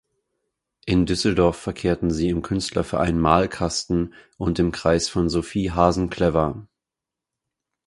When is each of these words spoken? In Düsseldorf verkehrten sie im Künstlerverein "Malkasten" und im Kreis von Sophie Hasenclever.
In 0.87 1.05
Düsseldorf 1.05 1.57
verkehrten 1.57 2.09
sie 2.09 2.29
im 2.29 2.41
Künstlerverein 2.41 3.19
"Malkasten" 3.19 4.15
und 4.39 4.57
im 4.57 4.71
Kreis 4.71 5.09
von 5.09 5.29
Sophie 5.29 5.69
Hasenclever. 5.69 6.67